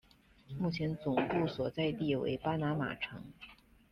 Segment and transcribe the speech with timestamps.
[0.59, 3.21] 目前总部所在地为巴拿马城。